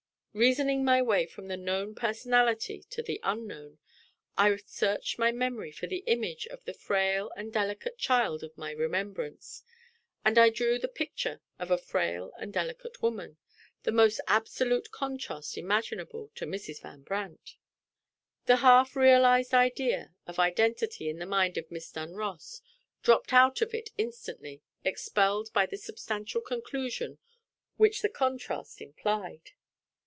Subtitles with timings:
[0.33, 3.79] Reasoning my way from the known personality to the unknown,
[4.37, 8.71] I searched my memory for the image of the frail and delicate child of my
[8.71, 9.61] remembrance:
[10.23, 13.39] and I drew the picture of a frail and delicate woman
[13.83, 16.81] the most absolute contrast imaginable to Mrs.
[16.81, 17.57] Van Brandt!
[18.45, 22.61] The half realized idea of identity in the mind of Miss Dunross
[23.03, 27.17] dropped out of it instantly, expelled by the substantial conclusion
[27.75, 29.51] which the contrast implied.